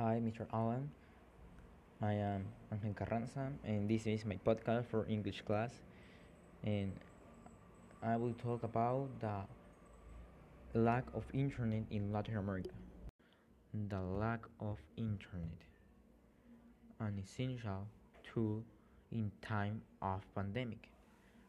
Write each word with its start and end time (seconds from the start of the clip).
Hi, 0.00 0.18
Mr. 0.18 0.46
Allen. 0.50 0.90
I 2.00 2.14
am 2.14 2.46
Angel 2.72 2.94
Carranza, 2.94 3.52
and 3.62 3.86
this 3.86 4.06
is 4.06 4.24
my 4.24 4.36
podcast 4.36 4.86
for 4.86 5.04
English 5.06 5.42
class. 5.42 5.82
And 6.64 6.94
I 8.02 8.16
will 8.16 8.32
talk 8.32 8.62
about 8.62 9.10
the 9.20 9.44
lack 10.72 11.04
of 11.12 11.24
internet 11.34 11.82
in 11.90 12.12
Latin 12.14 12.38
America. 12.38 12.70
The 13.74 14.00
lack 14.00 14.40
of 14.58 14.78
internet, 14.96 15.68
an 16.98 17.18
essential 17.22 17.86
tool 18.24 18.64
in 19.12 19.30
time 19.42 19.82
of 20.00 20.22
pandemic, 20.34 20.88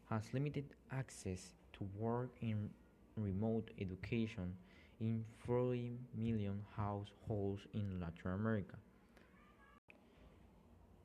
has 0.10 0.24
limited 0.34 0.66
access 0.92 1.54
to 1.72 1.88
work 1.98 2.32
in 2.42 2.70
remote 3.16 3.72
education 3.80 4.56
in 5.00 5.24
40 5.46 6.00
million 6.18 6.51
households 6.82 7.62
in 7.74 8.00
Latin 8.00 8.32
America. 8.34 8.76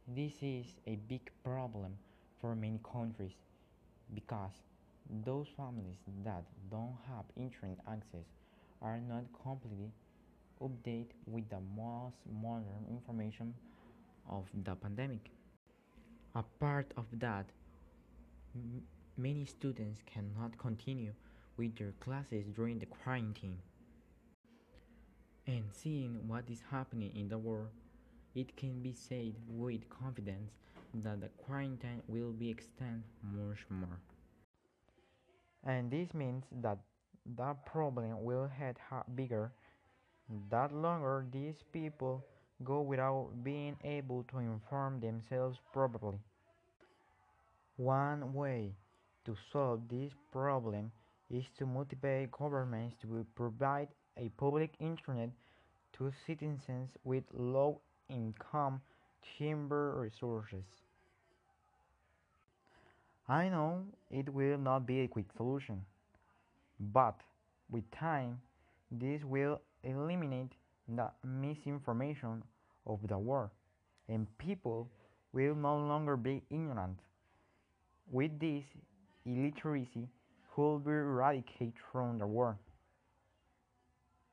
This 0.09 0.33
is 0.41 0.67
a 0.87 0.97
big 1.09 1.31
problem 1.45 1.93
for 2.41 2.55
many 2.55 2.81
countries 2.93 3.37
because 4.15 4.55
those 5.25 5.49
families 5.57 5.99
that 6.25 6.45
don't 6.71 6.97
have 7.09 7.25
internet 7.37 7.79
access 7.87 8.29
are 8.81 9.01
not 9.01 9.25
completely 9.43 9.91
updated 10.63 11.13
with 11.27 11.49
the 11.51 11.61
most 11.77 12.17
modern 12.43 12.85
information 12.91 13.53
of 14.29 14.45
the 14.65 14.75
pandemic. 14.75 15.31
Apart 16.35 16.93
of 16.97 17.07
that, 17.21 17.47
many 19.17 19.45
students 19.45 20.01
cannot 20.07 20.57
continue 20.59 21.13
with 21.57 21.77
their 21.77 21.93
classes 22.01 22.45
during 22.55 22.79
the 22.79 22.87
quarantine. 22.87 23.59
And 25.47 25.65
seeing 25.71 26.27
what 26.27 26.45
is 26.51 26.61
happening 26.71 27.13
in 27.15 27.29
the 27.29 27.39
world, 27.39 27.69
it 28.35 28.57
can 28.57 28.83
be 28.83 28.93
said 28.93 29.35
with 29.49 29.89
confidence 29.89 30.51
that 30.93 31.21
the 31.21 31.29
quarantine 31.45 32.03
will 32.09 32.33
be 32.33 32.51
extended 32.51 33.05
much 33.23 33.65
more. 33.71 34.01
And 35.65 35.91
this 35.91 36.13
means 36.15 36.45
that 36.63 36.79
the 37.37 37.55
problem 37.65 38.25
will 38.25 38.51
get 38.59 38.77
bigger, 39.15 39.53
that 40.51 40.73
longer 40.73 41.25
these 41.31 41.63
people 41.73 42.25
go 42.65 42.81
without 42.81 43.31
being 43.45 43.77
able 43.85 44.25
to 44.25 44.39
inform 44.39 45.01
themselves 45.01 45.59
properly. 45.73 46.19
One 47.77 48.33
way 48.33 48.75
to 49.27 49.37
solve 49.53 49.89
this 49.89 50.13
problem 50.33 50.91
is 51.31 51.45
to 51.59 51.67
motivate 51.67 52.31
governments 52.31 52.97
to 53.03 53.27
provide 53.35 53.89
a 54.19 54.29
public 54.37 54.71
internet 54.81 55.31
to 55.97 56.13
citizens 56.27 56.91
with 57.05 57.25
low 57.33 57.81
income 58.09 58.81
timber 59.39 59.95
resources. 60.01 60.65
I 63.29 63.49
know 63.49 63.83
it 64.11 64.29
will 64.33 64.59
not 64.59 64.87
be 64.87 65.01
a 65.01 65.09
quick 65.09 65.27
solution, 65.37 65.85
but 66.79 67.17
with 67.71 67.91
time, 67.91 68.41
this 68.91 69.25
will 69.25 69.61
eliminate 69.83 70.53
the 70.89 71.11
misinformation 71.25 72.43
of 72.87 73.01
the 73.09 73.19
war, 73.19 73.51
and 74.09 74.27
people 74.39 74.89
will 75.33 75.55
no 75.55 75.77
longer 75.77 76.17
be 76.17 76.43
ignorant. 76.51 76.99
With 78.11 78.39
this, 78.39 78.63
illiteracy 79.25 80.09
could 80.55 80.85
be 80.85 80.93
eradicated 80.93 81.73
from 81.91 82.19
the 82.19 82.27
world. 82.27 82.57